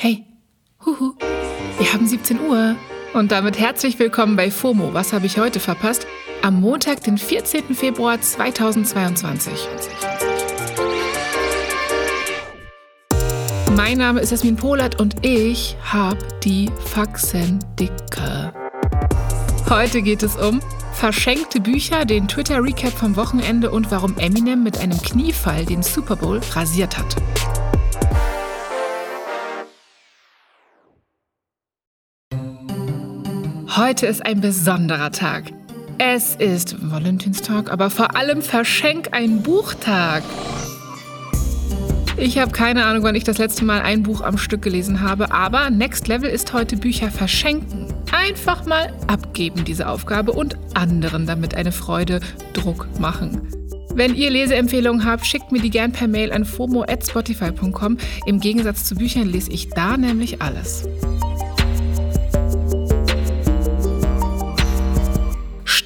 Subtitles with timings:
[0.00, 0.24] Hey,
[0.86, 1.14] huhu,
[1.76, 2.76] wir haben 17 Uhr.
[3.14, 4.94] Und damit herzlich willkommen bei FOMO.
[4.94, 6.06] Was habe ich heute verpasst?
[6.40, 7.74] Am Montag, den 14.
[7.74, 9.52] Februar 2022.
[13.74, 18.52] Mein Name ist Jasmin Polat und ich habe die Faxendicke.
[19.68, 20.60] Heute geht es um
[20.92, 26.40] verschenkte Bücher, den Twitter-Recap vom Wochenende und warum Eminem mit einem Kniefall den Super Bowl
[26.54, 27.16] rasiert hat.
[33.78, 35.52] Heute ist ein besonderer Tag.
[35.98, 40.24] Es ist Valentinstag, aber vor allem Verschenk ein Buchtag.
[42.16, 45.30] Ich habe keine Ahnung, wann ich das letzte Mal ein Buch am Stück gelesen habe,
[45.30, 47.86] aber Next Level ist heute Bücher verschenken.
[48.10, 52.18] Einfach mal abgeben diese Aufgabe und anderen damit eine Freude
[52.54, 53.46] Druck machen.
[53.94, 57.96] Wenn ihr Leseempfehlungen habt, schickt mir die gern per Mail an fomo@spotify.com.
[58.26, 60.88] Im Gegensatz zu Büchern lese ich da nämlich alles.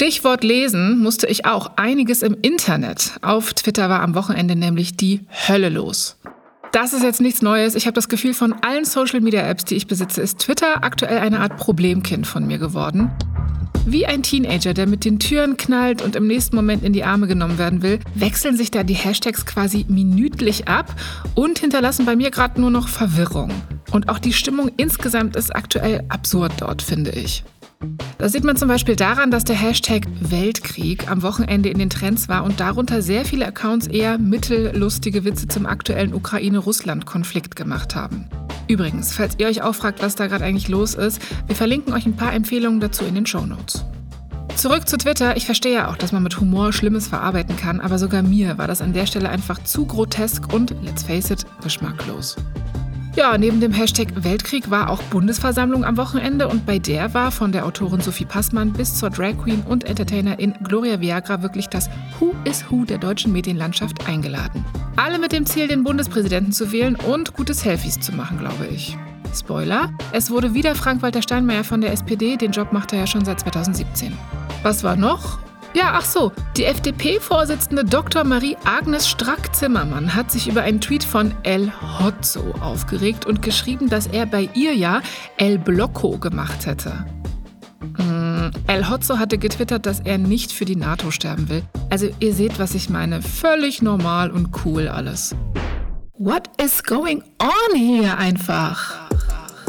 [0.02, 3.12] Stichwort lesen musste ich auch einiges im Internet.
[3.22, 6.18] Auf Twitter war am Wochenende nämlich die Hölle los.
[6.72, 7.76] Das ist jetzt nichts Neues.
[7.76, 11.56] Ich habe das Gefühl, von allen Social-Media-Apps, die ich besitze, ist Twitter aktuell eine Art
[11.56, 13.12] Problemkind von mir geworden.
[13.86, 17.28] Wie ein Teenager, der mit den Türen knallt und im nächsten Moment in die Arme
[17.28, 20.92] genommen werden will, wechseln sich da die Hashtags quasi minütlich ab
[21.36, 23.52] und hinterlassen bei mir gerade nur noch Verwirrung.
[23.92, 27.44] Und auch die Stimmung insgesamt ist aktuell absurd dort, finde ich.
[28.18, 32.28] Das sieht man zum Beispiel daran, dass der Hashtag Weltkrieg am Wochenende in den Trends
[32.28, 38.28] war und darunter sehr viele Accounts eher mittellustige Witze zum aktuellen Ukraine-Russland-Konflikt gemacht haben.
[38.68, 42.06] Übrigens, falls ihr euch auch fragt, was da gerade eigentlich los ist, wir verlinken euch
[42.06, 43.84] ein paar Empfehlungen dazu in den Show Notes.
[44.56, 45.36] Zurück zu Twitter.
[45.36, 48.68] Ich verstehe ja auch, dass man mit Humor Schlimmes verarbeiten kann, aber sogar mir war
[48.68, 52.36] das an der Stelle einfach zu grotesk und, let's face it, geschmacklos.
[53.14, 57.52] Ja, neben dem Hashtag Weltkrieg war auch Bundesversammlung am Wochenende und bei der war von
[57.52, 62.34] der Autorin Sophie Passmann bis zur Drag Queen und Entertainerin Gloria Viagra wirklich das Who
[62.44, 64.64] is Who der deutschen Medienlandschaft eingeladen.
[64.96, 68.96] Alle mit dem Ziel, den Bundespräsidenten zu wählen und gute Selfies zu machen, glaube ich.
[69.34, 73.26] Spoiler, es wurde wieder Frank-Walter Steinmeier von der SPD, den Job macht er ja schon
[73.26, 74.16] seit 2017.
[74.62, 75.38] Was war noch?
[75.74, 76.32] Ja, ach so.
[76.56, 78.24] Die FDP-Vorsitzende Dr.
[78.24, 84.26] Marie-Agnes Strack-Zimmermann hat sich über einen Tweet von El Hotzo aufgeregt und geschrieben, dass er
[84.26, 85.00] bei ihr ja
[85.38, 87.06] El Blocco gemacht hätte.
[87.96, 91.62] Hm, El Hotzo hatte getwittert, dass er nicht für die NATO sterben will.
[91.88, 93.22] Also ihr seht, was ich meine.
[93.22, 95.34] Völlig normal und cool alles.
[96.18, 98.92] What is going on hier einfach?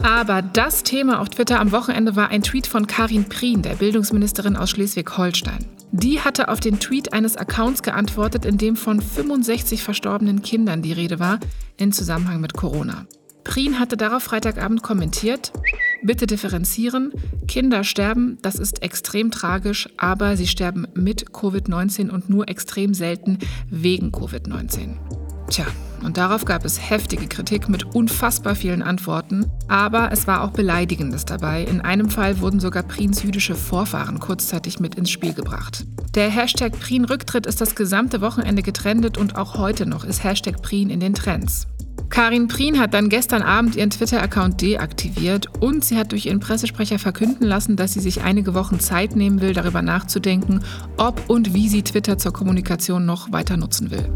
[0.03, 4.57] Aber das Thema auf Twitter am Wochenende war ein Tweet von Karin Prien, der Bildungsministerin
[4.57, 5.65] aus Schleswig-Holstein.
[5.95, 10.91] Die hatte auf den Tweet eines Accounts geantwortet, in dem von 65 verstorbenen Kindern die
[10.91, 11.39] Rede war,
[11.77, 13.05] in Zusammenhang mit Corona.
[13.43, 15.53] Prien hatte darauf Freitagabend kommentiert,
[16.01, 17.11] bitte differenzieren,
[17.47, 23.37] Kinder sterben, das ist extrem tragisch, aber sie sterben mit Covid-19 und nur extrem selten
[23.69, 25.22] wegen Covid-19.
[25.49, 25.65] Tja,
[26.03, 31.25] und darauf gab es heftige Kritik mit unfassbar vielen Antworten, aber es war auch Beleidigendes
[31.25, 31.63] dabei.
[31.63, 35.85] In einem Fall wurden sogar Prins jüdische Vorfahren kurzzeitig mit ins Spiel gebracht.
[36.15, 40.61] Der Hashtag Prien Rücktritt ist das gesamte Wochenende getrendet und auch heute noch ist Hashtag
[40.61, 41.67] Prien in den Trends.
[42.09, 46.99] Karin Prien hat dann gestern Abend ihren Twitter-Account deaktiviert und sie hat durch ihren Pressesprecher
[46.99, 50.61] verkünden lassen, dass sie sich einige Wochen Zeit nehmen will, darüber nachzudenken,
[50.97, 54.07] ob und wie sie Twitter zur Kommunikation noch weiter nutzen will.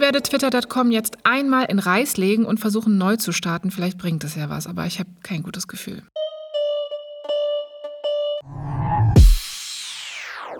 [0.00, 3.70] Ich werde Twitter.com jetzt einmal in Reis legen und versuchen neu zu starten.
[3.70, 6.02] Vielleicht bringt es ja was, aber ich habe kein gutes Gefühl.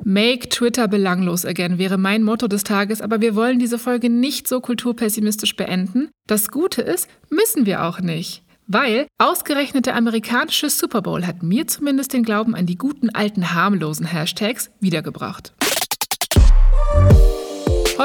[0.04, 4.46] Make Twitter belanglos again wäre mein Motto des Tages, aber wir wollen diese Folge nicht
[4.46, 6.10] so kulturpessimistisch beenden.
[6.26, 8.42] Das Gute ist, müssen wir auch nicht.
[8.66, 13.54] Weil ausgerechnet der amerikanische Super Bowl hat mir zumindest den Glauben an die guten alten
[13.54, 15.54] harmlosen Hashtags wiedergebracht.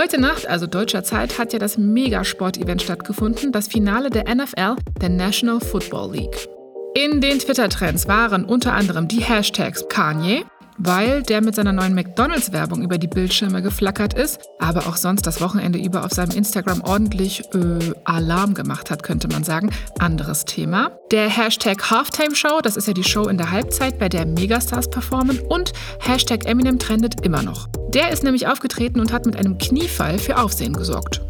[0.06, 5.10] Heute Nacht, also deutscher Zeit, hat ja das Megasport-Event stattgefunden, das Finale der NFL, der
[5.10, 6.48] National Football League.
[6.94, 10.46] In den Twitter-Trends waren unter anderem die Hashtags Kanye,
[10.78, 15.42] weil der mit seiner neuen McDonalds-Werbung über die Bildschirme geflackert ist, aber auch sonst das
[15.42, 19.70] Wochenende über auf seinem Instagram ordentlich äh, Alarm gemacht hat, könnte man sagen.
[20.00, 20.92] Anderes Thema.
[21.12, 24.90] Der Hashtag Halftime Show, das ist ja die Show in der Halbzeit, bei der Megastars
[24.90, 27.68] performen und Hashtag Eminem trendet immer noch.
[27.94, 31.22] Der ist nämlich aufgetreten und hat mit einem Kniefall für Aufsehen gesorgt.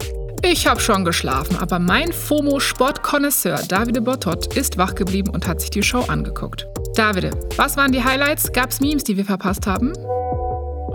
[0.41, 5.71] Ich habe schon geschlafen, aber mein FOMO-Sportkonnoisseur Davide Bottot ist wach geblieben und hat sich
[5.71, 6.67] die Show angeguckt.
[6.95, 8.53] Davide, was waren die Highlights?
[8.53, 9.91] Gab's Memes, die wir verpasst haben?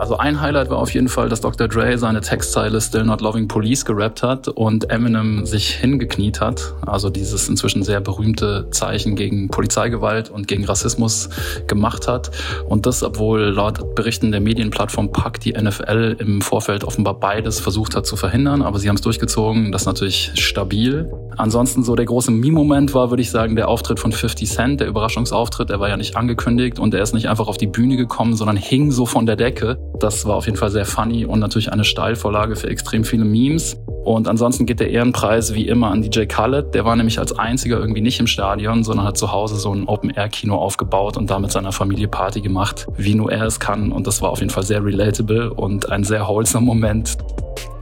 [0.00, 1.68] Also ein Highlight war auf jeden Fall, dass Dr.
[1.68, 6.72] Dre seine Textzeile Still Not Loving Police gerappt hat und Eminem sich hingekniet hat.
[6.86, 11.28] Also dieses inzwischen sehr berühmte Zeichen gegen Polizeigewalt und gegen Rassismus
[11.66, 12.30] gemacht hat.
[12.66, 17.94] Und das, obwohl laut Berichten der Medienplattform Pack die NFL im Vorfeld offenbar beides versucht
[17.94, 18.62] hat zu verhindern.
[18.62, 19.70] Aber sie haben es durchgezogen.
[19.70, 21.12] Das ist natürlich stabil.
[21.36, 24.88] Ansonsten so der große Meme-Moment war, würde ich sagen, der Auftritt von 50 Cent, der
[24.88, 25.70] Überraschungsauftritt.
[25.70, 28.56] Er war ja nicht angekündigt und er ist nicht einfach auf die Bühne gekommen, sondern
[28.56, 29.78] hing so von der Decke.
[29.98, 33.76] Das war auf jeden Fall sehr funny und natürlich eine Steilvorlage für extrem viele Memes.
[34.04, 36.74] Und ansonsten geht der Ehrenpreis wie immer an DJ Khaled.
[36.74, 39.86] Der war nämlich als einziger irgendwie nicht im Stadion, sondern hat zu Hause so ein
[39.86, 43.92] Open-Air-Kino aufgebaut und damit seiner Familie Party gemacht, wie nur er es kann.
[43.92, 47.18] Und das war auf jeden Fall sehr relatable und ein sehr wholesome Moment.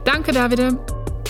[0.03, 0.77] Danke, Davide.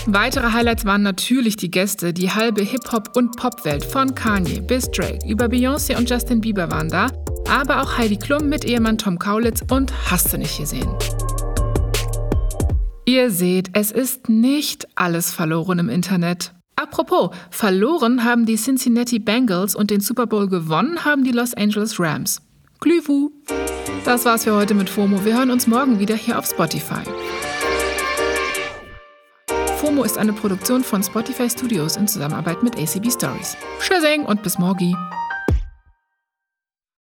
[0.06, 2.14] Weitere Highlights waren natürlich die Gäste.
[2.14, 6.90] Die halbe Hip-Hop- und Pop-Welt von Kanye bis Drake über Beyoncé und Justin Bieber waren
[6.90, 7.08] da,
[7.50, 10.90] aber auch Heidi Klum mit Ehemann Tom Kaulitz und Hast du nicht gesehen.
[13.06, 16.54] Ihr seht, es ist nicht alles verloren im Internet.
[16.76, 22.00] Apropos, verloren haben die Cincinnati Bengals und den Super Bowl gewonnen haben die Los Angeles
[22.00, 22.42] Rams.
[22.80, 23.32] Glühwu!
[24.06, 25.26] Das war's für heute mit FOMO.
[25.26, 27.02] Wir hören uns morgen wieder hier auf Spotify.
[29.90, 33.58] FOMO ist eine Produktion von Spotify Studios in Zusammenarbeit mit ACB Stories.
[33.80, 34.96] Tschüssing und bis morgen.